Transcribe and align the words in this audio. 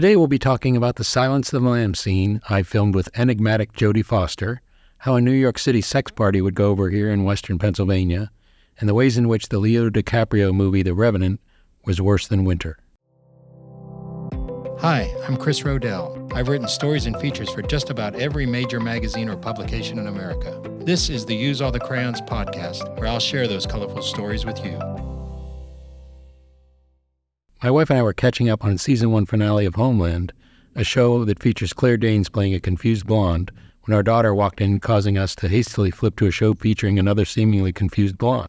Today 0.00 0.16
we'll 0.16 0.28
be 0.28 0.38
talking 0.38 0.78
about 0.78 0.96
the 0.96 1.04
Silence 1.04 1.52
of 1.52 1.62
the 1.62 1.68
Lambs 1.68 2.00
scene 2.00 2.40
I 2.48 2.62
filmed 2.62 2.94
with 2.94 3.10
enigmatic 3.14 3.74
Jodie 3.74 4.02
Foster, 4.02 4.62
how 4.96 5.16
a 5.16 5.20
New 5.20 5.30
York 5.30 5.58
City 5.58 5.82
sex 5.82 6.10
party 6.10 6.40
would 6.40 6.54
go 6.54 6.70
over 6.70 6.88
here 6.88 7.10
in 7.10 7.24
western 7.24 7.58
Pennsylvania, 7.58 8.30
and 8.78 8.88
the 8.88 8.94
ways 8.94 9.18
in 9.18 9.28
which 9.28 9.50
the 9.50 9.58
Leo 9.58 9.90
DiCaprio 9.90 10.54
movie 10.54 10.82
The 10.82 10.94
Revenant 10.94 11.38
was 11.84 12.00
worse 12.00 12.26
than 12.26 12.46
winter. 12.46 12.78
Hi, 14.78 15.14
I'm 15.28 15.36
Chris 15.36 15.60
Rodell. 15.60 16.32
I've 16.32 16.48
written 16.48 16.66
stories 16.66 17.04
and 17.04 17.20
features 17.20 17.50
for 17.50 17.60
just 17.60 17.90
about 17.90 18.14
every 18.14 18.46
major 18.46 18.80
magazine 18.80 19.28
or 19.28 19.36
publication 19.36 19.98
in 19.98 20.06
America. 20.06 20.62
This 20.78 21.10
is 21.10 21.26
the 21.26 21.36
Use 21.36 21.60
All 21.60 21.72
the 21.72 21.78
Crayons 21.78 22.22
podcast, 22.22 22.98
where 22.98 23.06
I'll 23.06 23.20
share 23.20 23.46
those 23.46 23.66
colorful 23.66 24.00
stories 24.00 24.46
with 24.46 24.64
you. 24.64 24.78
My 27.62 27.70
wife 27.70 27.90
and 27.90 27.98
I 27.98 28.02
were 28.02 28.14
catching 28.14 28.48
up 28.48 28.64
on 28.64 28.78
season 28.78 29.10
one 29.10 29.26
finale 29.26 29.66
of 29.66 29.74
Homeland, 29.74 30.32
a 30.74 30.82
show 30.82 31.26
that 31.26 31.42
features 31.42 31.74
Claire 31.74 31.98
Danes 31.98 32.30
playing 32.30 32.54
a 32.54 32.60
confused 32.60 33.06
blonde, 33.06 33.52
when 33.84 33.94
our 33.94 34.02
daughter 34.02 34.34
walked 34.34 34.62
in, 34.62 34.80
causing 34.80 35.18
us 35.18 35.34
to 35.36 35.48
hastily 35.48 35.90
flip 35.90 36.16
to 36.16 36.26
a 36.26 36.30
show 36.30 36.54
featuring 36.54 36.98
another 36.98 37.26
seemingly 37.26 37.70
confused 37.70 38.16
blonde. 38.16 38.48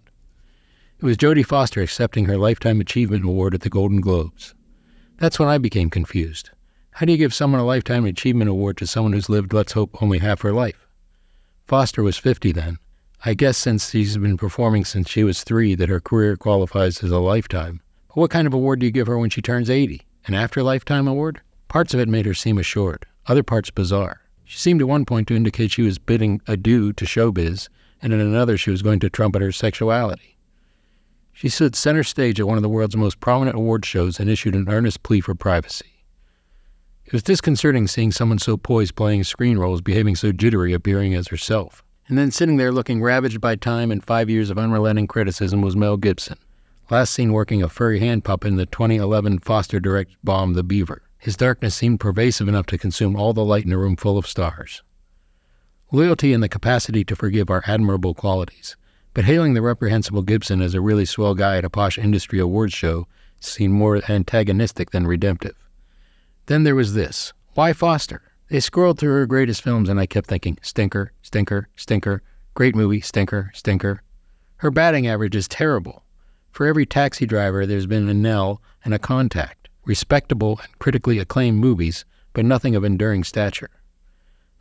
It 1.00 1.04
was 1.04 1.18
Jodie 1.18 1.46
Foster 1.46 1.82
accepting 1.82 2.24
her 2.26 2.38
Lifetime 2.38 2.80
Achievement 2.80 3.26
Award 3.26 3.54
at 3.54 3.62
the 3.62 3.70
Golden 3.70 4.00
Globes. 4.00 4.56
That's 5.18 5.40
when 5.40 5.50
I 5.50 5.58
became 5.58 5.90
confused. 5.90 6.52
How 6.92 7.06
do 7.06 7.12
you 7.12 7.18
give 7.18 7.34
someone 7.34 7.60
a 7.60 7.66
Lifetime 7.66 8.06
Achievement 8.06 8.50
Award 8.50 8.78
to 8.78 8.88
someone 8.88 9.12
who's 9.12 9.28
lived, 9.28 9.52
let's 9.52 9.74
hope, 9.74 10.02
only 10.02 10.20
half 10.20 10.42
her 10.42 10.54
life? 10.54 10.88
Foster 11.66 12.02
was 12.02 12.18
50 12.18 12.54
then. 12.54 12.78
I 13.26 13.34
guess 13.34 13.58
since 13.58 13.90
she's 13.90 14.16
been 14.16 14.38
performing 14.38 14.86
since 14.86 15.10
she 15.10 15.26
was 15.26 15.44
three, 15.44 15.76
that 15.76 15.90
her 15.90 16.00
career 16.00 16.38
qualifies 16.38 17.04
as 17.04 17.12
a 17.12 17.20
lifetime. 17.20 17.82
But 18.14 18.20
what 18.20 18.32
kind 18.32 18.46
of 18.46 18.54
award 18.54 18.80
do 18.80 18.86
you 18.86 18.92
give 18.92 19.08
her 19.08 19.18
when 19.18 19.30
she 19.30 19.42
turns 19.42 19.70
80? 19.70 20.02
An 20.26 20.34
after 20.34 20.62
lifetime 20.62 21.08
award? 21.08 21.40
Parts 21.70 21.94
of 21.94 22.00
it 22.02 22.10
made 22.10 22.26
her 22.26 22.34
seem 22.34 22.58
assured, 22.58 23.06
other 23.28 23.42
parts 23.42 23.72
bizarre. 23.72 24.20
She 24.44 24.58
seemed 24.58 24.82
at 24.82 24.88
one 24.90 25.06
point 25.06 25.30
to 25.30 25.36
indicate 25.36 25.72
she 25.72 25.82
was 25.82 25.98
bidding 25.98 26.42
adieu 26.46 26.92
to 26.92 27.06
showbiz, 27.06 27.70
and 28.02 28.12
in 28.12 28.20
another 28.20 28.58
she 28.58 28.70
was 28.70 28.82
going 28.82 29.00
to 29.00 29.10
trumpet 29.10 29.42
her 29.42 29.54
sexuality. 29.54 30.38
She 31.32 31.48
stood 31.48 31.74
center 31.74 32.04
stage 32.04 32.38
at 32.38 32.48
one 32.48 32.58
of 32.58 32.64
the 32.64 32.68
world's 32.68 32.98
most 32.98 33.22
prominent 33.22 33.56
award 33.56 33.86
shows 33.86 34.20
and 34.20 34.30
issued 34.30 34.56
an 34.56 34.68
earnest 34.68 35.04
plea 35.04 35.22
for 35.22 35.34
privacy. 35.34 36.04
It 37.06 37.14
was 37.14 37.24
disconcerting 37.24 37.88
seeing 37.88 38.12
someone 38.12 38.40
so 38.40 38.58
poised 38.58 38.96
playing 38.96 39.24
screen 39.24 39.58
roles 39.58 39.80
behaving 39.80 40.18
so 40.18 40.34
jittery 40.34 40.74
appearing 40.74 41.14
as 41.14 41.30
herself. 41.30 41.82
And 42.10 42.18
then 42.18 42.32
sitting 42.32 42.58
there 42.58 42.74
looking 42.74 43.02
ravaged 43.02 43.40
by 43.40 43.56
time 43.56 43.90
and 43.90 44.04
five 44.04 44.30
years 44.30 44.50
of 44.50 44.58
unrelenting 44.58 45.08
criticism 45.08 45.62
was 45.62 45.78
Mel 45.78 45.96
Gibson 45.96 46.38
last 46.92 47.14
seen 47.14 47.32
working 47.32 47.64
a 47.64 47.70
furry 47.70 48.02
hand 48.02 48.26
puppet 48.26 48.50
in 48.50 48.58
the 48.58 48.66
2011 48.66 49.40
Foster 49.40 49.80
direct 49.80 50.12
bomb 50.26 50.56
The 50.56 50.64
Beaver. 50.64 51.02
His 51.18 51.38
darkness 51.38 51.74
seemed 51.74 52.02
pervasive 52.02 52.50
enough 52.50 52.66
to 52.66 52.78
consume 52.78 53.16
all 53.16 53.32
the 53.32 53.46
light 53.46 53.64
in 53.64 53.72
a 53.72 53.78
room 53.78 53.96
full 53.96 54.18
of 54.18 54.28
stars. 54.28 54.84
Loyalty 55.94 56.34
and 56.34 56.44
the 56.44 56.50
capacity 56.50 57.06
to 57.06 57.16
forgive 57.16 57.50
are 57.50 57.64
admirable 57.66 58.14
qualities, 58.14 58.76
but 59.14 59.24
hailing 59.24 59.54
the 59.54 59.62
reprehensible 59.62 60.22
Gibson 60.22 60.62
as 60.62 60.74
a 60.74 60.82
really 60.82 61.06
swell 61.06 61.34
guy 61.34 61.58
at 61.58 61.64
a 61.64 61.70
posh 61.70 61.98
industry 61.98 62.40
awards 62.40 62.74
show 62.74 63.08
seemed 63.40 63.74
more 63.74 64.02
antagonistic 64.12 64.92
than 64.92 65.08
redemptive. 65.08 65.56
Then 66.48 66.64
there 66.64 66.76
was 66.76 66.94
this. 66.94 67.32
Why 67.54 67.72
Foster? 67.72 68.22
They 68.50 68.60
scrolled 68.60 69.00
through 69.00 69.14
her 69.14 69.26
greatest 69.26 69.62
films, 69.62 69.88
and 69.88 69.98
I 69.98 70.08
kept 70.08 70.28
thinking, 70.28 70.58
stinker, 70.62 71.14
stinker, 71.22 71.70
stinker, 71.78 72.22
great 72.54 72.76
movie, 72.76 73.00
stinker, 73.00 73.50
stinker. 73.54 74.04
Her 74.58 74.72
batting 74.72 75.08
average 75.08 75.38
is 75.38 75.48
terrible. 75.48 76.01
For 76.52 76.66
every 76.66 76.86
taxi 76.86 77.26
driver, 77.26 77.66
there's 77.66 77.88
been 77.88 78.10
a 78.10 78.14
Nell 78.14 78.62
and 78.84 78.94
a 78.94 79.00
Contact, 79.00 79.70
respectable 79.86 80.60
and 80.62 80.80
critically 80.80 81.18
acclaimed 81.18 81.60
movies, 81.60 82.04
but 82.34 82.46
nothing 82.46 82.76
of 82.76 82.84
enduring 82.84 83.24
stature. 83.24 83.70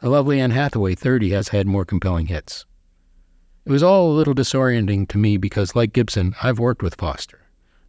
The 0.00 0.08
lovely 0.08 0.40
Anne 0.40 0.52
Hathaway, 0.52 0.94
30, 0.94 1.30
has 1.30 1.48
had 1.48 1.66
more 1.66 1.84
compelling 1.84 2.26
hits. 2.26 2.64
It 3.66 3.72
was 3.72 3.82
all 3.82 4.10
a 4.10 4.14
little 4.16 4.34
disorienting 4.34 5.08
to 5.08 5.18
me 5.18 5.36
because, 5.36 5.76
like 5.76 5.92
Gibson, 5.92 6.34
I've 6.42 6.58
worked 6.58 6.82
with 6.82 6.94
Foster. 6.94 7.40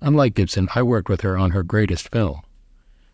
Unlike 0.02 0.34
Gibson, 0.34 0.68
I 0.74 0.82
worked 0.82 1.08
with 1.08 1.22
her 1.22 1.38
on 1.38 1.52
her 1.52 1.64
greatest 1.64 2.10
film. 2.10 2.42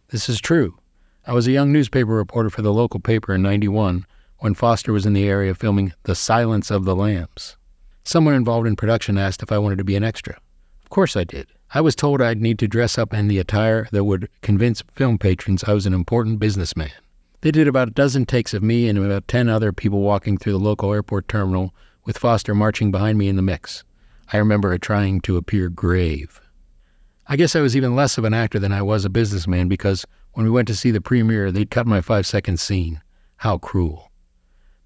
This 0.09 0.29
is 0.29 0.39
true. 0.39 0.79
I 1.25 1.33
was 1.33 1.47
a 1.47 1.51
young 1.51 1.73
newspaper 1.73 2.11
reporter 2.11 2.49
for 2.49 2.61
the 2.61 2.73
local 2.73 3.01
paper 3.01 3.35
in 3.35 3.41
91 3.41 4.05
when 4.39 4.53
Foster 4.53 4.93
was 4.93 5.05
in 5.05 5.13
the 5.13 5.27
area 5.27 5.53
filming 5.53 5.93
The 6.03 6.15
Silence 6.15 6.71
of 6.71 6.85
the 6.85 6.95
Lambs. 6.95 7.57
Someone 8.05 8.35
involved 8.35 8.65
in 8.65 8.77
production 8.77 9.17
asked 9.17 9.43
if 9.43 9.51
I 9.51 9.57
wanted 9.57 9.79
to 9.79 9.83
be 9.83 9.97
an 9.97 10.03
extra. 10.03 10.39
Of 10.87 10.89
course 10.89 11.17
I 11.17 11.25
did. 11.25 11.47
I 11.73 11.81
was 11.81 11.97
told 11.97 12.21
I'd 12.21 12.41
need 12.41 12.57
to 12.59 12.67
dress 12.67 12.97
up 12.97 13.13
in 13.13 13.27
the 13.27 13.39
attire 13.39 13.89
that 13.91 14.05
would 14.05 14.29
convince 14.41 14.81
film 14.93 15.17
patrons 15.17 15.65
I 15.65 15.73
was 15.73 15.85
an 15.85 15.93
important 15.93 16.39
businessman. 16.39 16.93
They 17.41 17.51
did 17.51 17.67
about 17.67 17.89
a 17.89 17.91
dozen 17.91 18.25
takes 18.25 18.53
of 18.53 18.63
me 18.63 18.87
and 18.87 18.97
about 18.97 19.27
ten 19.27 19.49
other 19.49 19.73
people 19.73 19.99
walking 19.99 20.37
through 20.37 20.53
the 20.53 20.59
local 20.59 20.93
airport 20.93 21.27
terminal 21.27 21.75
with 22.05 22.17
Foster 22.17 22.55
marching 22.55 22.89
behind 22.89 23.17
me 23.17 23.27
in 23.27 23.35
the 23.35 23.41
mix. 23.41 23.83
I 24.31 24.37
remember 24.37 24.69
her 24.69 24.77
trying 24.77 25.19
to 25.23 25.35
appear 25.35 25.67
grave. 25.67 26.39
I 27.27 27.35
guess 27.35 27.53
I 27.53 27.59
was 27.59 27.75
even 27.75 27.93
less 27.93 28.17
of 28.17 28.23
an 28.23 28.33
actor 28.33 28.57
than 28.57 28.71
I 28.71 28.81
was 28.81 29.03
a 29.03 29.09
businessman 29.09 29.67
because 29.67 30.05
when 30.35 30.45
we 30.45 30.49
went 30.49 30.69
to 30.69 30.75
see 30.75 30.91
the 30.91 31.01
premiere, 31.01 31.51
they'd 31.51 31.69
cut 31.69 31.85
my 31.85 31.99
five 31.99 32.25
second 32.25 32.61
scene. 32.61 33.01
How 33.35 33.57
cruel. 33.57 34.09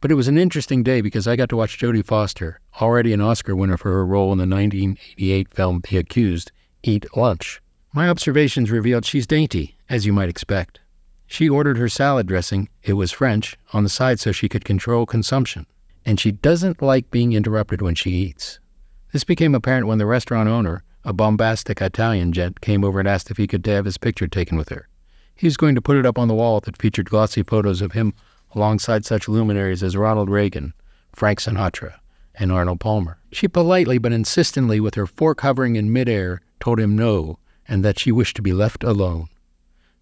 But 0.01 0.09
it 0.09 0.15
was 0.15 0.27
an 0.27 0.37
interesting 0.39 0.81
day 0.81 1.01
because 1.01 1.27
I 1.27 1.35
got 1.35 1.49
to 1.49 1.55
watch 1.55 1.77
Jodie 1.77 2.03
Foster, 2.03 2.59
already 2.81 3.13
an 3.13 3.21
Oscar 3.21 3.55
winner 3.55 3.77
for 3.77 3.91
her 3.91 4.05
role 4.05 4.31
in 4.31 4.39
the 4.39 4.47
1988 4.47 5.47
film 5.47 5.83
The 5.87 5.97
Accused, 5.97 6.51
eat 6.81 7.05
lunch. 7.15 7.61
My 7.93 8.09
observations 8.09 8.71
revealed 8.71 9.05
she's 9.05 9.27
dainty, 9.27 9.77
as 9.89 10.07
you 10.07 10.11
might 10.11 10.29
expect. 10.29 10.79
She 11.27 11.47
ordered 11.47 11.77
her 11.77 11.87
salad 11.87 12.25
dressing, 12.25 12.67
it 12.81 12.93
was 12.93 13.11
French, 13.11 13.55
on 13.73 13.83
the 13.83 13.89
side 13.89 14.19
so 14.19 14.31
she 14.31 14.49
could 14.49 14.65
control 14.65 15.05
consumption. 15.05 15.67
And 16.03 16.19
she 16.19 16.31
doesn't 16.31 16.81
like 16.81 17.11
being 17.11 17.33
interrupted 17.33 17.83
when 17.83 17.93
she 17.93 18.09
eats. 18.09 18.59
This 19.13 19.23
became 19.23 19.53
apparent 19.53 19.85
when 19.85 19.99
the 19.99 20.07
restaurant 20.07 20.49
owner, 20.49 20.83
a 21.03 21.13
bombastic 21.13 21.79
Italian 21.79 22.33
gent, 22.33 22.59
came 22.59 22.83
over 22.83 22.99
and 22.99 23.07
asked 23.07 23.29
if 23.29 23.37
he 23.37 23.45
could 23.45 23.65
have 23.67 23.85
his 23.85 23.99
picture 23.99 24.27
taken 24.27 24.57
with 24.57 24.69
her. 24.69 24.87
He 25.35 25.45
was 25.45 25.57
going 25.57 25.75
to 25.75 25.81
put 25.81 25.97
it 25.97 26.07
up 26.07 26.17
on 26.17 26.27
the 26.27 26.33
wall 26.33 26.59
that 26.61 26.81
featured 26.81 27.09
glossy 27.09 27.43
photos 27.43 27.83
of 27.83 27.91
him 27.91 28.13
alongside 28.53 29.05
such 29.05 29.27
luminaries 29.27 29.83
as 29.83 29.97
Ronald 29.97 30.29
Reagan, 30.29 30.73
Frank 31.13 31.39
Sinatra, 31.39 31.99
and 32.35 32.51
Arnold 32.51 32.79
Palmer. 32.79 33.17
She 33.31 33.47
politely 33.47 33.97
but 33.97 34.13
insistently, 34.13 34.79
with 34.79 34.95
her 34.95 35.07
fork 35.07 35.41
hovering 35.41 35.75
in 35.75 35.93
midair, 35.93 36.41
told 36.59 36.79
him 36.79 36.95
no, 36.95 37.39
and 37.67 37.83
that 37.83 37.99
she 37.99 38.11
wished 38.11 38.35
to 38.37 38.41
be 38.41 38.53
left 38.53 38.83
alone. 38.83 39.27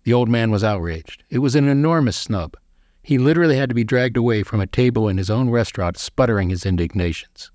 The 0.04 0.14
old 0.14 0.30
man 0.30 0.52
was 0.52 0.64
outraged. 0.64 1.24
It 1.30 1.40
was 1.40 1.56
an 1.56 1.68
enormous 1.68 2.18
snub. 2.18 2.56
He 3.04 3.18
literally 3.18 3.58
had 3.58 3.70
to 3.70 3.76
be 3.76 3.84
dragged 3.84 4.18
away 4.18 4.44
from 4.44 4.60
a 4.62 4.68
table 4.68 5.08
in 5.08 5.18
his 5.18 5.30
own 5.30 5.50
restaurant, 5.50 5.98
sputtering 5.98 6.50
his 6.50 6.66
indignations. 6.66 7.52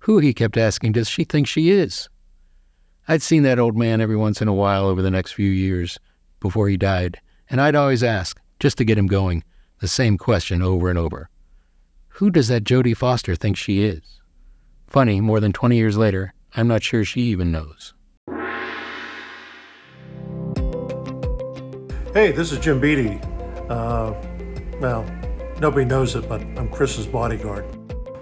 Who, 0.00 0.18
he 0.18 0.34
kept 0.34 0.56
asking, 0.56 0.92
does 0.92 1.08
she 1.08 1.24
think 1.24 1.46
she 1.46 1.70
is? 1.70 2.08
I'd 3.08 3.22
seen 3.22 3.42
that 3.42 3.58
old 3.58 3.76
man 3.76 4.00
every 4.00 4.16
once 4.16 4.40
in 4.40 4.48
a 4.48 4.54
while 4.54 4.86
over 4.86 5.02
the 5.02 5.10
next 5.10 5.32
few 5.32 5.50
years 5.50 5.98
before 6.40 6.68
he 6.68 6.76
died, 6.76 7.20
and 7.50 7.60
I'd 7.60 7.74
always 7.74 8.02
ask, 8.02 8.40
just 8.60 8.78
to 8.78 8.84
get 8.84 8.98
him 8.98 9.06
going, 9.06 9.44
the 9.84 9.88
same 9.88 10.16
question 10.16 10.62
over 10.62 10.88
and 10.88 10.98
over. 10.98 11.28
Who 12.16 12.30
does 12.30 12.48
that 12.48 12.64
Jodie 12.64 12.96
Foster 12.96 13.34
think 13.34 13.58
she 13.58 13.84
is? 13.84 14.22
Funny, 14.86 15.20
more 15.20 15.40
than 15.40 15.52
20 15.52 15.76
years 15.76 15.98
later, 15.98 16.32
I'm 16.56 16.66
not 16.66 16.82
sure 16.82 17.04
she 17.04 17.20
even 17.20 17.52
knows. 17.52 17.92
Hey, 22.14 22.32
this 22.32 22.50
is 22.50 22.60
Jim 22.60 22.80
Beatty. 22.80 23.20
Uh, 23.68 24.14
well, 24.80 25.04
nobody 25.60 25.84
knows 25.84 26.16
it, 26.16 26.30
but 26.30 26.40
I'm 26.40 26.70
Chris's 26.70 27.06
bodyguard. 27.06 27.66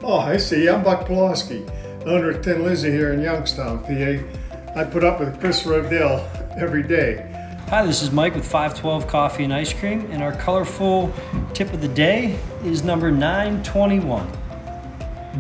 Oh, 0.03 0.19
I 0.19 0.39
see. 0.39 0.69
I'm 0.69 0.83
Buck 0.83 1.06
Pulaski, 1.06 1.65
owner 2.06 2.31
of 2.31 2.43
Tin 2.43 2.65
Lizzy 2.65 2.91
here 2.91 3.12
in 3.12 3.21
Youngstown, 3.23 3.84
PA. 3.84 4.81
I 4.81 4.83
put 4.83 5.05
up 5.05 5.21
with 5.21 5.39
Chris 5.39 5.62
Rodell 5.62 6.27
every 6.61 6.83
day. 6.83 7.42
Hi, 7.72 7.87
this 7.87 8.03
is 8.03 8.10
Mike 8.10 8.34
with 8.34 8.44
512 8.44 9.06
Coffee 9.06 9.44
and 9.44 9.55
Ice 9.55 9.72
Cream, 9.72 10.06
and 10.10 10.23
our 10.23 10.32
colorful 10.32 11.11
tip 11.55 11.73
of 11.73 11.81
the 11.81 11.88
day 11.88 12.38
is 12.64 12.85
number 12.85 13.11
921. 13.11 14.31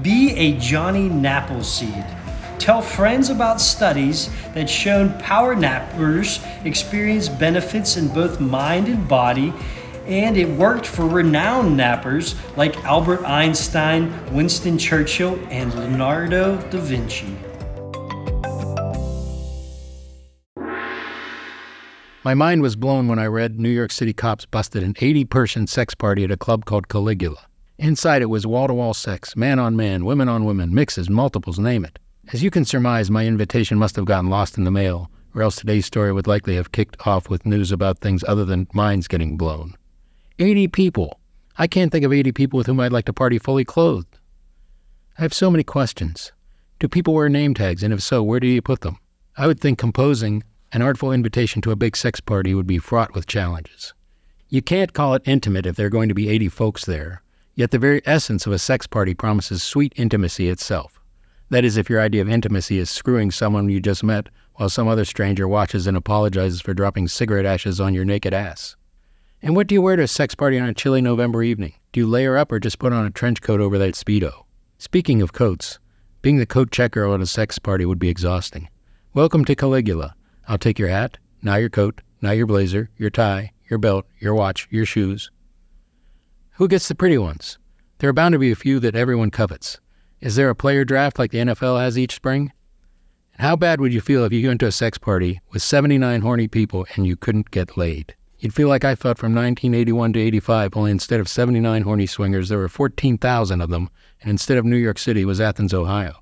Be 0.00 0.30
a 0.30 0.56
Johnny 0.56 1.10
Nappleseed. 1.10 2.58
Tell 2.58 2.80
friends 2.80 3.28
about 3.28 3.60
studies 3.60 4.30
that 4.54 4.70
shown 4.70 5.12
power 5.18 5.54
nappers 5.54 6.42
experience 6.64 7.28
benefits 7.28 7.98
in 7.98 8.08
both 8.08 8.40
mind 8.40 8.88
and 8.88 9.06
body, 9.06 9.52
and 10.06 10.38
it 10.38 10.48
worked 10.48 10.86
for 10.86 11.06
renowned 11.06 11.78
nappers 11.78 12.34
like 12.56 12.82
Albert 12.84 13.26
Einstein, 13.26 14.10
Winston 14.32 14.78
Churchill, 14.78 15.38
and 15.50 15.74
Leonardo 15.74 16.56
da 16.70 16.78
Vinci. 16.78 17.36
My 22.24 22.34
mind 22.34 22.62
was 22.62 22.76
blown 22.76 23.08
when 23.08 23.18
I 23.18 23.26
read 23.26 23.58
New 23.58 23.68
York 23.68 23.90
City 23.90 24.12
cops 24.12 24.46
busted 24.46 24.84
an 24.84 24.94
80 25.00 25.24
person 25.24 25.66
sex 25.66 25.92
party 25.92 26.22
at 26.22 26.30
a 26.30 26.36
club 26.36 26.64
called 26.66 26.86
Caligula. 26.86 27.48
Inside 27.78 28.22
it 28.22 28.26
was 28.26 28.46
wall 28.46 28.68
to 28.68 28.74
wall 28.74 28.94
sex, 28.94 29.34
man 29.34 29.58
on 29.58 29.74
man, 29.74 30.04
women 30.04 30.28
on 30.28 30.44
women, 30.44 30.72
mixes, 30.72 31.10
multiples, 31.10 31.58
name 31.58 31.84
it. 31.84 31.98
As 32.32 32.40
you 32.40 32.48
can 32.48 32.64
surmise, 32.64 33.10
my 33.10 33.26
invitation 33.26 33.76
must 33.76 33.96
have 33.96 34.04
gotten 34.04 34.30
lost 34.30 34.56
in 34.56 34.62
the 34.62 34.70
mail, 34.70 35.10
or 35.34 35.42
else 35.42 35.56
today's 35.56 35.84
story 35.84 36.12
would 36.12 36.28
likely 36.28 36.54
have 36.54 36.70
kicked 36.70 37.08
off 37.08 37.28
with 37.28 37.44
news 37.44 37.72
about 37.72 37.98
things 37.98 38.22
other 38.28 38.44
than 38.44 38.68
minds 38.72 39.08
getting 39.08 39.36
blown. 39.36 39.74
80 40.38 40.68
people. 40.68 41.18
I 41.58 41.66
can't 41.66 41.90
think 41.90 42.04
of 42.04 42.12
80 42.12 42.30
people 42.30 42.56
with 42.56 42.68
whom 42.68 42.78
I'd 42.78 42.92
like 42.92 43.06
to 43.06 43.12
party 43.12 43.40
fully 43.40 43.64
clothed. 43.64 44.20
I 45.18 45.22
have 45.22 45.34
so 45.34 45.50
many 45.50 45.64
questions. 45.64 46.30
Do 46.78 46.86
people 46.86 47.14
wear 47.14 47.28
name 47.28 47.52
tags, 47.52 47.82
and 47.82 47.92
if 47.92 48.00
so, 48.00 48.22
where 48.22 48.38
do 48.38 48.46
you 48.46 48.62
put 48.62 48.82
them? 48.82 48.98
I 49.36 49.48
would 49.48 49.58
think 49.58 49.76
composing 49.76 50.44
an 50.72 50.80
artful 50.80 51.12
invitation 51.12 51.60
to 51.60 51.70
a 51.70 51.76
big 51.76 51.94
sex 51.94 52.18
party 52.18 52.54
would 52.54 52.66
be 52.66 52.78
fraught 52.78 53.14
with 53.14 53.26
challenges. 53.26 53.92
You 54.48 54.62
can't 54.62 54.94
call 54.94 55.14
it 55.14 55.22
intimate 55.26 55.66
if 55.66 55.76
there 55.76 55.86
are 55.86 55.90
going 55.90 56.08
to 56.08 56.14
be 56.14 56.30
80 56.30 56.48
folks 56.48 56.86
there, 56.86 57.22
yet 57.54 57.70
the 57.70 57.78
very 57.78 58.00
essence 58.06 58.46
of 58.46 58.52
a 58.52 58.58
sex 58.58 58.86
party 58.86 59.12
promises 59.12 59.62
sweet 59.62 59.92
intimacy 59.96 60.48
itself. 60.48 60.98
That 61.50 61.66
is, 61.66 61.76
if 61.76 61.90
your 61.90 62.00
idea 62.00 62.22
of 62.22 62.28
intimacy 62.30 62.78
is 62.78 62.88
screwing 62.88 63.30
someone 63.30 63.68
you 63.68 63.80
just 63.80 64.02
met 64.02 64.30
while 64.54 64.70
some 64.70 64.88
other 64.88 65.04
stranger 65.04 65.46
watches 65.46 65.86
and 65.86 65.96
apologizes 65.96 66.62
for 66.62 66.72
dropping 66.72 67.08
cigarette 67.08 67.44
ashes 67.44 67.78
on 67.78 67.92
your 67.92 68.06
naked 68.06 68.32
ass. 68.32 68.74
And 69.42 69.54
what 69.54 69.66
do 69.66 69.74
you 69.74 69.82
wear 69.82 69.96
to 69.96 70.04
a 70.04 70.08
sex 70.08 70.34
party 70.34 70.58
on 70.58 70.68
a 70.68 70.74
chilly 70.74 71.02
November 71.02 71.42
evening? 71.42 71.74
Do 71.92 72.00
you 72.00 72.06
layer 72.06 72.38
up 72.38 72.50
or 72.50 72.58
just 72.58 72.78
put 72.78 72.94
on 72.94 73.04
a 73.04 73.10
trench 73.10 73.42
coat 73.42 73.60
over 73.60 73.76
that 73.76 73.94
Speedo? 73.94 74.44
Speaking 74.78 75.20
of 75.20 75.34
coats, 75.34 75.78
being 76.22 76.38
the 76.38 76.46
coat 76.46 76.70
checker 76.70 77.12
at 77.12 77.20
a 77.20 77.26
sex 77.26 77.58
party 77.58 77.84
would 77.84 77.98
be 77.98 78.08
exhausting. 78.08 78.68
Welcome 79.12 79.44
to 79.44 79.54
Caligula. 79.54 80.14
I'll 80.48 80.58
take 80.58 80.78
your 80.78 80.88
hat, 80.88 81.18
now 81.42 81.56
your 81.56 81.70
coat, 81.70 82.00
now 82.20 82.32
your 82.32 82.46
blazer, 82.46 82.90
your 82.96 83.10
tie, 83.10 83.52
your 83.68 83.78
belt, 83.78 84.06
your 84.18 84.34
watch, 84.34 84.68
your 84.70 84.86
shoes. 84.86 85.30
Who 86.52 86.68
gets 86.68 86.88
the 86.88 86.94
pretty 86.94 87.18
ones? 87.18 87.58
There 87.98 88.10
are 88.10 88.12
bound 88.12 88.32
to 88.32 88.38
be 88.38 88.50
a 88.50 88.56
few 88.56 88.80
that 88.80 88.96
everyone 88.96 89.30
covets. 89.30 89.80
Is 90.20 90.36
there 90.36 90.50
a 90.50 90.54
player 90.54 90.84
draft 90.84 91.18
like 91.18 91.30
the 91.30 91.38
NFL 91.38 91.80
has 91.80 91.98
each 91.98 92.14
spring? 92.14 92.52
How 93.38 93.56
bad 93.56 93.80
would 93.80 93.92
you 93.92 94.00
feel 94.00 94.24
if 94.24 94.32
you 94.32 94.46
went 94.46 94.60
to 94.60 94.66
a 94.66 94.72
sex 94.72 94.98
party 94.98 95.40
with 95.50 95.62
79 95.62 96.20
horny 96.20 96.48
people 96.48 96.86
and 96.94 97.06
you 97.06 97.16
couldn't 97.16 97.50
get 97.50 97.76
laid? 97.76 98.14
You'd 98.38 98.54
feel 98.54 98.68
like 98.68 98.84
I 98.84 98.94
felt 98.94 99.18
from 99.18 99.34
1981 99.34 100.12
to 100.14 100.20
85, 100.20 100.76
only 100.76 100.90
instead 100.90 101.20
of 101.20 101.28
79 101.28 101.82
horny 101.82 102.06
swingers, 102.06 102.48
there 102.48 102.58
were 102.58 102.68
14,000 102.68 103.60
of 103.60 103.70
them, 103.70 103.88
and 104.20 104.30
instead 104.30 104.58
of 104.58 104.64
New 104.64 104.76
York 104.76 104.98
City 104.98 105.24
was 105.24 105.40
Athens, 105.40 105.72
Ohio. 105.72 106.21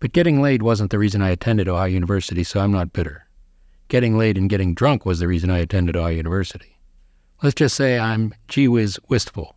But 0.00 0.12
getting 0.12 0.40
laid 0.40 0.62
wasn't 0.62 0.90
the 0.90 0.98
reason 0.98 1.20
I 1.20 1.28
attended 1.28 1.68
Ohio 1.68 1.86
University, 1.86 2.42
so 2.42 2.60
I'm 2.60 2.72
not 2.72 2.94
bitter. 2.94 3.26
Getting 3.88 4.16
laid 4.16 4.38
and 4.38 4.48
getting 4.48 4.74
drunk 4.74 5.04
was 5.04 5.18
the 5.18 5.28
reason 5.28 5.50
I 5.50 5.58
attended 5.58 5.94
Ohio 5.94 6.16
University. 6.16 6.78
Let's 7.42 7.54
just 7.54 7.76
say 7.76 7.98
I'm 7.98 8.34
gee 8.48 8.66
whiz 8.66 8.98
wistful. 9.08 9.56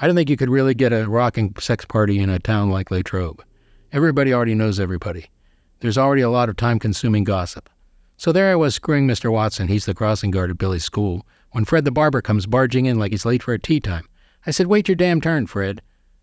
I 0.00 0.06
don't 0.06 0.16
think 0.16 0.28
you 0.28 0.36
could 0.36 0.50
really 0.50 0.74
get 0.74 0.92
a 0.92 1.08
rocking 1.08 1.54
sex 1.60 1.84
party 1.84 2.18
in 2.18 2.28
a 2.28 2.40
town 2.40 2.70
like 2.70 2.90
Latrobe. 2.90 3.44
Everybody 3.92 4.34
already 4.34 4.56
knows 4.56 4.80
everybody. 4.80 5.30
There's 5.78 5.98
already 5.98 6.22
a 6.22 6.30
lot 6.30 6.48
of 6.48 6.56
time 6.56 6.80
consuming 6.80 7.22
gossip. 7.22 7.70
So 8.16 8.32
there 8.32 8.50
I 8.50 8.56
was 8.56 8.74
screwing 8.74 9.06
Mr. 9.06 9.30
Watson, 9.30 9.68
he's 9.68 9.84
the 9.84 9.94
crossing 9.94 10.32
guard 10.32 10.50
at 10.50 10.58
Billy's 10.58 10.84
school, 10.84 11.24
when 11.52 11.64
Fred 11.64 11.84
the 11.84 11.92
barber 11.92 12.20
comes 12.20 12.46
barging 12.46 12.86
in 12.86 12.98
like 12.98 13.12
he's 13.12 13.24
late 13.24 13.44
for 13.44 13.54
a 13.54 13.60
tee 13.60 13.78
time. 13.78 14.08
I 14.44 14.50
said, 14.50 14.66
Wait 14.66 14.88
your 14.88 14.96
damn 14.96 15.20
turn, 15.20 15.46
Fred. 15.46 15.82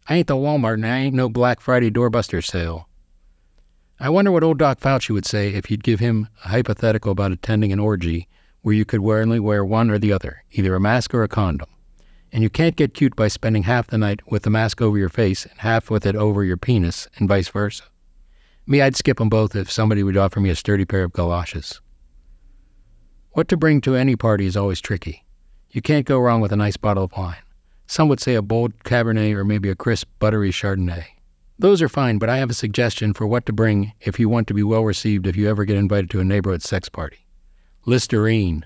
I 0.09 0.15
ain't 0.15 0.27
the 0.27 0.35
Walmart 0.35 0.73
and 0.73 0.85
I 0.85 0.97
ain't 0.97 1.15
no 1.15 1.29
Black 1.29 1.61
Friday 1.61 1.89
doorbuster 1.89 2.43
sale. 2.43 2.88
I 4.01 4.07
wonder 4.07 4.31
what 4.31 4.43
old 4.43 4.59
Doc 4.59 4.79
Fauci 4.79 5.09
would 5.09 5.25
say 5.25 5.49
if 5.49 5.69
you'd 5.69 5.83
give 5.83 5.99
him 5.99 6.29
a 6.45 6.49
hypothetical 6.49 7.11
about 7.11 7.33
attending 7.33 7.73
an 7.73 7.81
orgy 7.81 8.29
where 8.61 8.73
you 8.73 8.85
could 8.85 9.01
only 9.01 9.41
wear 9.41 9.65
one 9.65 9.91
or 9.91 9.99
the 9.99 10.13
other, 10.13 10.45
either 10.51 10.73
a 10.73 10.79
mask 10.79 11.13
or 11.13 11.23
a 11.23 11.27
condom. 11.27 11.67
And 12.31 12.41
you 12.41 12.49
can't 12.49 12.77
get 12.77 12.93
cute 12.93 13.17
by 13.17 13.27
spending 13.27 13.63
half 13.63 13.87
the 13.87 13.97
night 13.97 14.21
with 14.31 14.43
the 14.43 14.49
mask 14.49 14.81
over 14.81 14.97
your 14.97 15.09
face 15.09 15.45
and 15.45 15.59
half 15.59 15.89
with 15.89 16.05
it 16.05 16.15
over 16.15 16.45
your 16.45 16.55
penis, 16.55 17.09
and 17.17 17.27
vice 17.27 17.49
versa. 17.49 17.83
Me, 18.65 18.81
I'd 18.81 18.95
skip 18.95 19.17
them 19.17 19.27
both 19.27 19.53
if 19.53 19.69
somebody 19.69 20.01
would 20.01 20.15
offer 20.15 20.39
me 20.39 20.49
a 20.49 20.55
sturdy 20.55 20.85
pair 20.85 21.03
of 21.03 21.11
galoshes. 21.11 21.81
What 23.31 23.49
to 23.49 23.57
bring 23.57 23.81
to 23.81 23.95
any 23.95 24.15
party 24.15 24.45
is 24.45 24.55
always 24.55 24.79
tricky. 24.79 25.25
You 25.71 25.81
can't 25.81 26.05
go 26.05 26.19
wrong 26.19 26.39
with 26.39 26.53
a 26.53 26.57
nice 26.57 26.77
bottle 26.77 27.03
of 27.03 27.11
wine. 27.17 27.43
Some 27.85 28.07
would 28.07 28.21
say 28.21 28.35
a 28.35 28.41
bold 28.41 28.83
Cabernet 28.85 29.33
or 29.35 29.43
maybe 29.43 29.69
a 29.69 29.75
crisp, 29.75 30.07
buttery 30.19 30.51
Chardonnay. 30.51 31.05
Those 31.61 31.81
are 31.81 31.89
fine, 31.89 32.19
but 32.19 32.29
I 32.29 32.37
have 32.37 32.49
a 32.49 32.53
suggestion 32.53 33.13
for 33.13 33.27
what 33.27 33.45
to 33.45 33.51
bring 33.51 33.91
if 33.99 34.17
you 34.17 34.29
want 34.29 34.47
to 34.47 34.53
be 34.53 34.63
well 34.63 34.85
received 34.85 35.27
if 35.27 35.35
you 35.35 35.49
ever 35.49 35.65
get 35.65 35.75
invited 35.75 36.09
to 36.11 36.21
a 36.21 36.23
neighborhood 36.23 36.61
sex 36.61 36.87
party. 36.87 37.27
Listerine. 37.85 38.65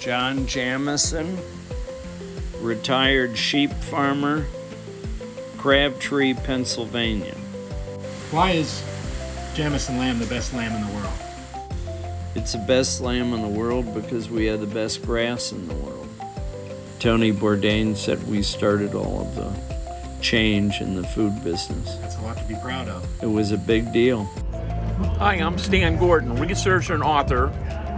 John 0.00 0.44
Jamison, 0.48 1.38
retired 2.60 3.38
sheep 3.38 3.70
farmer, 3.70 4.44
Crabtree, 5.56 6.34
Pennsylvania. 6.34 7.36
Why 8.32 8.52
is 8.52 8.82
Jamison 9.54 9.98
lamb 9.98 10.18
the 10.18 10.26
best 10.26 10.52
lamb 10.52 10.72
in 10.72 10.84
the 10.84 10.94
world? 10.94 11.14
It's 12.34 12.52
the 12.52 12.58
best 12.58 13.00
lamb 13.00 13.32
in 13.34 13.42
the 13.42 13.48
world 13.48 13.94
because 13.94 14.28
we 14.28 14.46
have 14.46 14.58
the 14.58 14.66
best 14.66 15.02
grass 15.02 15.52
in 15.52 15.68
the 15.68 15.74
world. 15.74 15.99
Tony 17.00 17.32
Bourdain 17.32 17.96
said 17.96 18.22
we 18.28 18.42
started 18.42 18.94
all 18.94 19.22
of 19.22 19.34
the 19.34 19.50
change 20.20 20.82
in 20.82 20.96
the 20.96 21.02
food 21.02 21.42
business. 21.42 21.96
That's 21.96 22.16
a 22.16 22.20
lot 22.20 22.36
to 22.36 22.44
be 22.44 22.54
proud 22.56 22.88
of. 22.88 23.08
It 23.22 23.26
was 23.26 23.52
a 23.52 23.56
big 23.56 23.90
deal. 23.90 24.24
Hi, 25.16 25.36
I'm 25.36 25.56
Stan 25.56 25.96
Gordon, 25.96 26.36
researcher 26.36 26.92
and 26.92 27.02
author, 27.02 27.46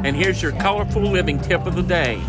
and 0.05 0.15
here's 0.15 0.41
your 0.41 0.53
colorful 0.53 1.03
living 1.03 1.41
tip 1.41 1.67
of 1.67 1.75
the 1.75 1.83
day. 1.83 2.23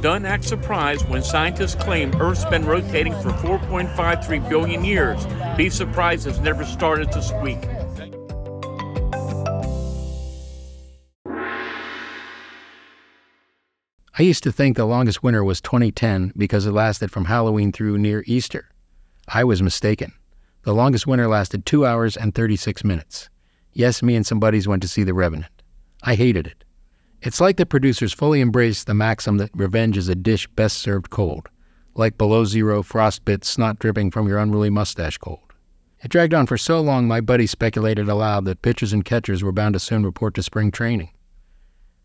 Don't 0.00 0.24
act 0.24 0.42
surprised 0.42 1.08
when 1.08 1.22
scientists 1.22 1.76
claim 1.76 2.12
Earth's 2.20 2.44
been 2.46 2.66
rotating 2.66 3.12
for 3.22 3.30
4.53 3.30 4.48
billion 4.48 4.84
years. 4.84 5.24
Be 5.56 5.70
surprised 5.70 6.26
it's 6.26 6.40
never 6.40 6.64
started 6.64 7.12
to 7.12 7.22
squeak. 7.22 7.68
I 14.18 14.22
used 14.22 14.44
to 14.44 14.52
think 14.52 14.76
the 14.76 14.86
longest 14.86 15.22
winter 15.22 15.44
was 15.44 15.60
2010 15.60 16.32
because 16.38 16.64
it 16.64 16.72
lasted 16.72 17.10
from 17.10 17.26
Halloween 17.26 17.70
through 17.70 17.98
near 17.98 18.24
Easter. 18.26 18.70
I 19.28 19.44
was 19.44 19.60
mistaken. 19.60 20.14
The 20.62 20.72
longest 20.72 21.06
winter 21.06 21.28
lasted 21.28 21.66
2 21.66 21.84
hours 21.84 22.16
and 22.16 22.34
36 22.34 22.82
minutes. 22.82 23.28
Yes, 23.74 24.02
me 24.02 24.16
and 24.16 24.26
some 24.26 24.40
buddies 24.40 24.66
went 24.66 24.80
to 24.82 24.88
see 24.88 25.04
The 25.04 25.12
Revenant. 25.12 25.52
I 26.02 26.14
hated 26.14 26.46
it. 26.46 26.64
It's 27.20 27.42
like 27.42 27.58
the 27.58 27.66
producers 27.66 28.14
fully 28.14 28.40
embraced 28.40 28.86
the 28.86 28.94
maxim 28.94 29.36
that 29.36 29.50
revenge 29.54 29.98
is 29.98 30.08
a 30.08 30.14
dish 30.14 30.46
best 30.46 30.78
served 30.78 31.10
cold, 31.10 31.50
like 31.94 32.16
below 32.16 32.46
zero 32.46 32.82
frostbit 32.82 33.44
snot 33.44 33.78
dripping 33.78 34.10
from 34.10 34.28
your 34.28 34.38
unruly 34.38 34.70
mustache 34.70 35.18
cold. 35.18 35.52
It 36.02 36.08
dragged 36.08 36.32
on 36.32 36.46
for 36.46 36.56
so 36.56 36.80
long 36.80 37.06
my 37.06 37.20
buddy 37.20 37.46
speculated 37.46 38.08
aloud 38.08 38.46
that 38.46 38.62
pitchers 38.62 38.94
and 38.94 39.04
catchers 39.04 39.44
were 39.44 39.52
bound 39.52 39.74
to 39.74 39.78
soon 39.78 40.06
report 40.06 40.32
to 40.34 40.42
spring 40.42 40.70
training. 40.70 41.10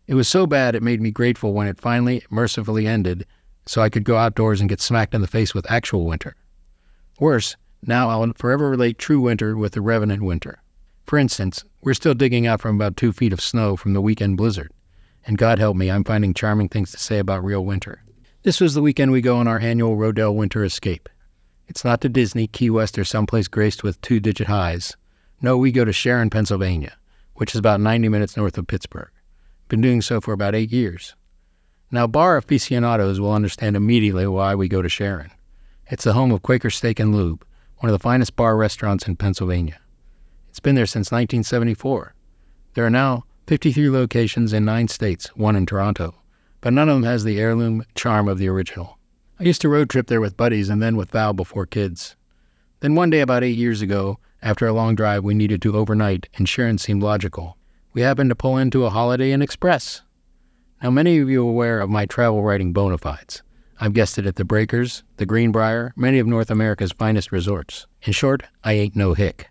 It 0.06 0.14
was 0.14 0.28
so 0.28 0.46
bad 0.46 0.74
it 0.74 0.82
made 0.82 1.00
me 1.00 1.10
grateful 1.10 1.52
when 1.52 1.66
it 1.66 1.80
finally 1.80 2.22
mercifully 2.30 2.86
ended 2.86 3.26
so 3.66 3.80
I 3.80 3.88
could 3.88 4.04
go 4.04 4.16
outdoors 4.16 4.60
and 4.60 4.68
get 4.68 4.80
smacked 4.80 5.14
in 5.14 5.20
the 5.20 5.26
face 5.26 5.54
with 5.54 5.70
actual 5.70 6.06
winter. 6.06 6.34
Worse, 7.20 7.56
now 7.84 8.08
I'll 8.08 8.32
forever 8.34 8.70
relate 8.70 8.98
true 8.98 9.20
winter 9.20 9.56
with 9.56 9.72
the 9.72 9.80
revenant 9.80 10.22
winter. 10.22 10.60
For 11.04 11.18
instance, 11.18 11.64
we're 11.82 11.94
still 11.94 12.14
digging 12.14 12.46
out 12.46 12.60
from 12.60 12.76
about 12.76 12.96
two 12.96 13.12
feet 13.12 13.32
of 13.32 13.40
snow 13.40 13.76
from 13.76 13.92
the 13.92 14.00
weekend 14.00 14.36
blizzard 14.36 14.72
and 15.26 15.38
God 15.38 15.58
help 15.58 15.76
me, 15.76 15.90
I'm 15.90 16.04
finding 16.04 16.34
charming 16.34 16.68
things 16.68 16.90
to 16.92 16.98
say 16.98 17.18
about 17.18 17.44
real 17.44 17.64
winter. 17.64 18.02
This 18.42 18.60
was 18.60 18.74
the 18.74 18.82
weekend 18.82 19.12
we 19.12 19.20
go 19.20 19.36
on 19.36 19.46
our 19.46 19.58
annual 19.58 19.96
Rodell 19.96 20.34
Winter 20.34 20.64
Escape. 20.64 21.08
It's 21.68 21.84
not 21.84 22.00
to 22.00 22.08
Disney, 22.08 22.48
Key 22.48 22.70
West, 22.70 22.98
or 22.98 23.04
someplace 23.04 23.46
graced 23.46 23.84
with 23.84 24.00
two 24.00 24.18
digit 24.18 24.48
highs. 24.48 24.96
No, 25.40 25.56
we 25.56 25.70
go 25.70 25.84
to 25.84 25.92
Sharon, 25.92 26.28
Pennsylvania, 26.28 26.96
which 27.34 27.54
is 27.54 27.58
about 27.58 27.80
90 27.80 28.08
minutes 28.08 28.36
north 28.36 28.58
of 28.58 28.66
Pittsburgh. 28.66 29.10
Been 29.72 29.80
doing 29.80 30.02
so 30.02 30.20
for 30.20 30.34
about 30.34 30.54
eight 30.54 30.70
years. 30.70 31.14
Now, 31.90 32.06
bar 32.06 32.36
aficionados 32.36 33.18
will 33.18 33.32
understand 33.32 33.74
immediately 33.74 34.26
why 34.26 34.54
we 34.54 34.68
go 34.68 34.82
to 34.82 34.88
Sharon. 34.90 35.30
It's 35.86 36.04
the 36.04 36.12
home 36.12 36.30
of 36.30 36.42
Quaker 36.42 36.68
Steak 36.68 37.00
and 37.00 37.14
Lube, 37.14 37.42
one 37.78 37.88
of 37.88 37.98
the 37.98 38.02
finest 38.02 38.36
bar 38.36 38.54
restaurants 38.54 39.08
in 39.08 39.16
Pennsylvania. 39.16 39.80
It's 40.50 40.60
been 40.60 40.74
there 40.74 40.84
since 40.84 41.10
1974. 41.10 42.14
There 42.74 42.84
are 42.84 42.90
now 42.90 43.24
53 43.46 43.88
locations 43.88 44.52
in 44.52 44.66
nine 44.66 44.88
states, 44.88 45.28
one 45.36 45.56
in 45.56 45.64
Toronto, 45.64 46.16
but 46.60 46.74
none 46.74 46.90
of 46.90 46.96
them 46.96 47.04
has 47.04 47.24
the 47.24 47.40
heirloom 47.40 47.82
charm 47.94 48.28
of 48.28 48.36
the 48.36 48.48
original. 48.48 48.98
I 49.40 49.44
used 49.44 49.62
to 49.62 49.70
road 49.70 49.88
trip 49.88 50.08
there 50.08 50.20
with 50.20 50.36
buddies 50.36 50.68
and 50.68 50.82
then 50.82 50.98
with 50.98 51.12
Val 51.12 51.32
before 51.32 51.64
kids. 51.64 52.14
Then 52.80 52.94
one 52.94 53.08
day 53.08 53.20
about 53.20 53.42
eight 53.42 53.56
years 53.56 53.80
ago, 53.80 54.18
after 54.42 54.66
a 54.66 54.74
long 54.74 54.94
drive 54.96 55.24
we 55.24 55.32
needed 55.32 55.62
to 55.62 55.78
overnight, 55.78 56.28
insurance 56.34 56.82
seemed 56.82 57.02
logical. 57.02 57.56
We 57.94 58.00
happened 58.00 58.30
to 58.30 58.36
pull 58.36 58.56
into 58.56 58.86
a 58.86 58.90
Holiday 58.90 59.32
Inn 59.32 59.42
Express. 59.42 60.00
Now, 60.82 60.90
many 60.90 61.18
of 61.18 61.28
you 61.28 61.46
are 61.46 61.50
aware 61.50 61.80
of 61.80 61.90
my 61.90 62.06
travel 62.06 62.42
writing 62.42 62.72
bona 62.72 62.96
fides. 62.96 63.42
I've 63.78 63.92
guested 63.92 64.26
at 64.26 64.36
the 64.36 64.46
Breakers, 64.46 65.02
the 65.18 65.26
Greenbrier, 65.26 65.92
many 65.94 66.18
of 66.18 66.26
North 66.26 66.50
America's 66.50 66.92
finest 66.92 67.32
resorts. 67.32 67.86
In 68.02 68.14
short, 68.14 68.44
I 68.64 68.72
ain't 68.72 68.96
no 68.96 69.12
hick. 69.12 69.48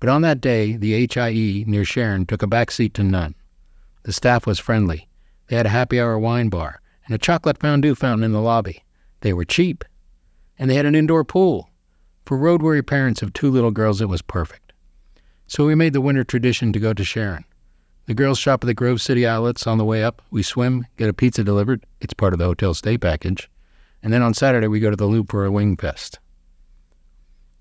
But 0.00 0.08
on 0.08 0.22
that 0.22 0.40
day, 0.40 0.76
the 0.76 1.06
HIE 1.06 1.64
near 1.68 1.84
Sharon 1.84 2.26
took 2.26 2.42
a 2.42 2.48
back 2.48 2.72
seat 2.72 2.92
to 2.94 3.04
none. 3.04 3.36
The 4.02 4.12
staff 4.12 4.46
was 4.46 4.58
friendly. 4.58 5.08
They 5.46 5.56
had 5.56 5.66
a 5.66 5.70
happy 5.70 6.00
hour 6.00 6.18
wine 6.18 6.48
bar 6.48 6.80
and 7.06 7.14
a 7.14 7.18
chocolate 7.18 7.58
fondue 7.58 7.94
fountain 7.94 8.24
in 8.24 8.32
the 8.32 8.40
lobby. 8.40 8.82
They 9.20 9.32
were 9.32 9.44
cheap. 9.44 9.84
And 10.58 10.68
they 10.68 10.74
had 10.74 10.86
an 10.86 10.96
indoor 10.96 11.22
pool. 11.22 11.70
For 12.24 12.36
road 12.36 12.62
weary 12.62 12.82
parents 12.82 13.22
of 13.22 13.32
two 13.32 13.50
little 13.50 13.70
girls, 13.70 14.00
it 14.00 14.08
was 14.08 14.22
perfect. 14.22 14.63
So 15.54 15.66
we 15.66 15.76
made 15.76 15.92
the 15.92 16.00
winter 16.00 16.24
tradition 16.24 16.72
to 16.72 16.80
go 16.80 16.92
to 16.92 17.04
Sharon. 17.04 17.44
The 18.06 18.14
girls 18.14 18.40
shop 18.40 18.64
at 18.64 18.66
the 18.66 18.74
Grove 18.74 19.00
City 19.00 19.24
outlets 19.24 19.68
on 19.68 19.78
the 19.78 19.84
way 19.84 20.02
up. 20.02 20.20
We 20.32 20.42
swim, 20.42 20.84
get 20.96 21.08
a 21.08 21.12
pizza 21.12 21.44
delivered. 21.44 21.86
It's 22.00 22.12
part 22.12 22.32
of 22.32 22.40
the 22.40 22.46
hotel 22.46 22.74
stay 22.74 22.98
package. 22.98 23.48
And 24.02 24.12
then 24.12 24.20
on 24.20 24.34
Saturday, 24.34 24.66
we 24.66 24.80
go 24.80 24.90
to 24.90 24.96
the 24.96 25.06
Lube 25.06 25.30
for 25.30 25.44
a 25.44 25.52
wing 25.52 25.76
fest. 25.76 26.18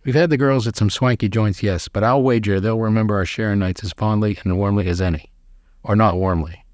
We've 0.04 0.16
had 0.16 0.32
the 0.32 0.38
girls 0.38 0.66
at 0.66 0.76
some 0.76 0.90
swanky 0.90 1.30
joints, 1.30 1.62
yes, 1.62 1.88
but 1.88 2.04
I'll 2.04 2.24
wager 2.24 2.60
they'll 2.60 2.80
remember 2.80 3.16
our 3.16 3.26
Sharon 3.26 3.60
nights 3.60 3.84
as 3.84 3.94
fondly 3.94 4.40
and 4.44 4.58
warmly 4.58 4.88
as 4.88 5.00
any. 5.00 5.30
Or 5.84 5.96
not 5.96 6.18
warmly. 6.18 6.66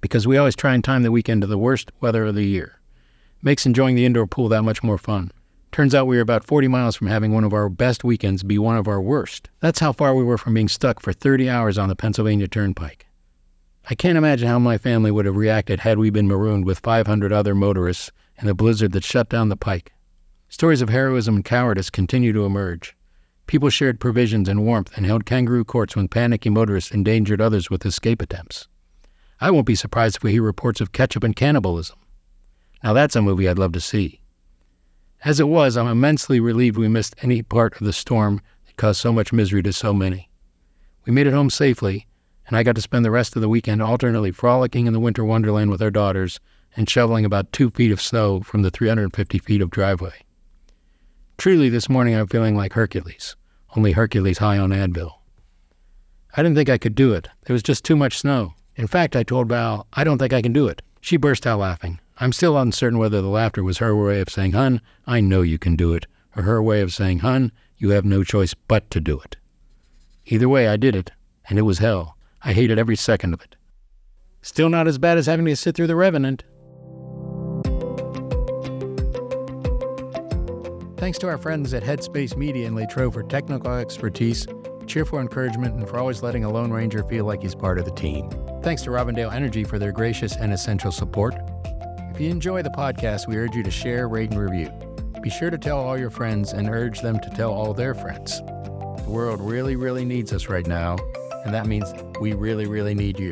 Because 0.00 0.26
we 0.26 0.38
always 0.38 0.56
try 0.56 0.74
and 0.74 0.82
time 0.82 1.04
the 1.04 1.12
weekend 1.12 1.42
to 1.42 1.46
the 1.46 1.56
worst 1.56 1.92
weather 2.00 2.24
of 2.24 2.34
the 2.34 2.42
year. 2.42 2.80
Makes 3.42 3.64
enjoying 3.64 3.94
the 3.94 4.06
indoor 4.06 4.26
pool 4.26 4.48
that 4.48 4.62
much 4.62 4.82
more 4.82 4.98
fun. 4.98 5.30
Turns 5.72 5.94
out 5.94 6.06
we 6.06 6.16
were 6.16 6.22
about 6.22 6.44
40 6.44 6.68
miles 6.68 6.96
from 6.96 7.06
having 7.06 7.32
one 7.32 7.44
of 7.44 7.54
our 7.54 7.70
best 7.70 8.04
weekends 8.04 8.42
be 8.42 8.58
one 8.58 8.76
of 8.76 8.86
our 8.86 9.00
worst. 9.00 9.48
That's 9.60 9.80
how 9.80 9.92
far 9.92 10.14
we 10.14 10.22
were 10.22 10.36
from 10.36 10.52
being 10.52 10.68
stuck 10.68 11.00
for 11.00 11.14
30 11.14 11.48
hours 11.48 11.78
on 11.78 11.88
the 11.88 11.96
Pennsylvania 11.96 12.46
Turnpike. 12.46 13.06
I 13.88 13.94
can't 13.94 14.18
imagine 14.18 14.48
how 14.48 14.58
my 14.58 14.76
family 14.76 15.10
would 15.10 15.24
have 15.24 15.34
reacted 15.34 15.80
had 15.80 15.98
we 15.98 16.10
been 16.10 16.28
marooned 16.28 16.66
with 16.66 16.78
500 16.80 17.32
other 17.32 17.54
motorists 17.54 18.12
in 18.36 18.48
a 18.48 18.54
blizzard 18.54 18.92
that 18.92 19.02
shut 19.02 19.30
down 19.30 19.48
the 19.48 19.56
pike. 19.56 19.94
Stories 20.50 20.82
of 20.82 20.90
heroism 20.90 21.36
and 21.36 21.44
cowardice 21.44 21.88
continue 21.88 22.34
to 22.34 22.44
emerge. 22.44 22.94
People 23.46 23.70
shared 23.70 23.98
provisions 23.98 24.50
and 24.50 24.66
warmth 24.66 24.94
and 24.94 25.06
held 25.06 25.24
kangaroo 25.24 25.64
courts 25.64 25.96
when 25.96 26.06
panicky 26.06 26.50
motorists 26.50 26.90
endangered 26.90 27.40
others 27.40 27.70
with 27.70 27.86
escape 27.86 28.20
attempts. 28.20 28.68
I 29.40 29.50
won't 29.50 29.66
be 29.66 29.74
surprised 29.74 30.16
if 30.16 30.22
we 30.22 30.32
hear 30.32 30.42
reports 30.42 30.82
of 30.82 30.92
ketchup 30.92 31.24
and 31.24 31.34
cannibalism. 31.34 31.98
Now 32.84 32.92
that's 32.92 33.16
a 33.16 33.22
movie 33.22 33.48
I'd 33.48 33.58
love 33.58 33.72
to 33.72 33.80
see. 33.80 34.21
As 35.24 35.38
it 35.38 35.46
was, 35.46 35.76
I'm 35.76 35.86
immensely 35.86 36.40
relieved 36.40 36.76
we 36.76 36.88
missed 36.88 37.14
any 37.22 37.42
part 37.42 37.80
of 37.80 37.86
the 37.86 37.92
storm 37.92 38.40
that 38.66 38.76
caused 38.76 39.00
so 39.00 39.12
much 39.12 39.32
misery 39.32 39.62
to 39.62 39.72
so 39.72 39.92
many. 39.92 40.28
We 41.04 41.12
made 41.12 41.28
it 41.28 41.32
home 41.32 41.48
safely, 41.48 42.08
and 42.46 42.56
I 42.56 42.64
got 42.64 42.74
to 42.74 42.80
spend 42.80 43.04
the 43.04 43.10
rest 43.12 43.36
of 43.36 43.42
the 43.42 43.48
weekend 43.48 43.82
alternately 43.82 44.32
frolicking 44.32 44.86
in 44.86 44.92
the 44.92 45.00
winter 45.00 45.24
wonderland 45.24 45.70
with 45.70 45.80
our 45.80 45.92
daughters 45.92 46.40
and 46.76 46.90
shoveling 46.90 47.24
about 47.24 47.52
two 47.52 47.70
feet 47.70 47.92
of 47.92 48.00
snow 48.00 48.40
from 48.40 48.62
the 48.62 48.70
350 48.70 49.38
feet 49.38 49.62
of 49.62 49.70
driveway. 49.70 50.24
Truly, 51.38 51.68
this 51.68 51.88
morning 51.88 52.14
I'm 52.14 52.26
feeling 52.26 52.56
like 52.56 52.72
Hercules, 52.72 53.36
only 53.76 53.92
Hercules 53.92 54.38
high 54.38 54.58
on 54.58 54.70
Advil. 54.70 55.12
I 56.36 56.42
didn't 56.42 56.56
think 56.56 56.68
I 56.68 56.78
could 56.78 56.96
do 56.96 57.12
it. 57.12 57.28
There 57.44 57.54
was 57.54 57.62
just 57.62 57.84
too 57.84 57.96
much 57.96 58.18
snow. 58.18 58.54
In 58.74 58.88
fact, 58.88 59.14
I 59.14 59.22
told 59.22 59.48
Val, 59.48 59.86
I 59.92 60.02
don't 60.02 60.18
think 60.18 60.32
I 60.32 60.42
can 60.42 60.52
do 60.52 60.66
it. 60.66 60.82
She 61.00 61.16
burst 61.16 61.46
out 61.46 61.60
laughing. 61.60 62.00
I'm 62.18 62.32
still 62.32 62.58
uncertain 62.58 62.98
whether 62.98 63.22
the 63.22 63.28
laughter 63.28 63.64
was 63.64 63.78
her 63.78 63.96
way 63.96 64.20
of 64.20 64.28
saying, 64.28 64.52
Hun, 64.52 64.80
I 65.06 65.20
know 65.20 65.42
you 65.42 65.58
can 65.58 65.76
do 65.76 65.94
it, 65.94 66.06
or 66.36 66.42
her 66.42 66.62
way 66.62 66.80
of 66.80 66.92
saying, 66.92 67.20
Hun, 67.20 67.52
you 67.76 67.90
have 67.90 68.04
no 68.04 68.22
choice 68.22 68.54
but 68.54 68.90
to 68.90 69.00
do 69.00 69.18
it. 69.20 69.36
Either 70.26 70.48
way, 70.48 70.68
I 70.68 70.76
did 70.76 70.94
it, 70.94 71.10
and 71.48 71.58
it 71.58 71.62
was 71.62 71.78
hell. 71.78 72.16
I 72.44 72.52
hated 72.52 72.78
every 72.78 72.96
second 72.96 73.34
of 73.34 73.40
it. 73.42 73.56
Still 74.42 74.68
not 74.68 74.86
as 74.86 74.98
bad 74.98 75.18
as 75.18 75.26
having 75.26 75.46
to 75.46 75.56
sit 75.56 75.74
through 75.74 75.86
The 75.86 75.96
Revenant. 75.96 76.44
Thanks 80.98 81.18
to 81.18 81.28
our 81.28 81.38
friends 81.38 81.74
at 81.74 81.82
Headspace 81.82 82.36
Media 82.36 82.66
and 82.66 82.76
Latrobe 82.76 83.14
for 83.14 83.24
technical 83.24 83.74
expertise, 83.74 84.46
cheerful 84.86 85.18
encouragement, 85.18 85.74
and 85.74 85.88
for 85.88 85.98
always 85.98 86.22
letting 86.22 86.44
a 86.44 86.50
Lone 86.50 86.70
Ranger 86.70 87.02
feel 87.02 87.24
like 87.24 87.42
he's 87.42 87.56
part 87.56 87.78
of 87.78 87.84
the 87.84 87.90
team. 87.90 88.30
Thanks 88.62 88.82
to 88.82 88.90
Robindale 88.90 89.32
Energy 89.32 89.64
for 89.64 89.80
their 89.80 89.90
gracious 89.90 90.36
and 90.36 90.52
essential 90.52 90.92
support. 90.92 91.34
If 92.14 92.20
you 92.20 92.28
enjoy 92.28 92.60
the 92.60 92.68
podcast, 92.68 93.26
we 93.26 93.38
urge 93.38 93.56
you 93.56 93.62
to 93.62 93.70
share, 93.70 94.06
rate, 94.06 94.32
and 94.32 94.38
review. 94.38 94.70
Be 95.22 95.30
sure 95.30 95.48
to 95.48 95.56
tell 95.56 95.78
all 95.78 95.98
your 95.98 96.10
friends 96.10 96.52
and 96.52 96.68
urge 96.68 97.00
them 97.00 97.18
to 97.18 97.30
tell 97.30 97.54
all 97.54 97.72
their 97.72 97.94
friends. 97.94 98.42
The 98.42 99.04
world 99.08 99.40
really, 99.40 99.76
really 99.76 100.04
needs 100.04 100.30
us 100.34 100.46
right 100.46 100.66
now, 100.66 100.98
and 101.46 101.54
that 101.54 101.66
means 101.66 101.90
we 102.20 102.34
really, 102.34 102.66
really 102.66 102.94
need 102.94 103.18
you. 103.18 103.30